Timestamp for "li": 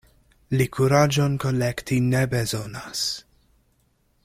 0.59-0.65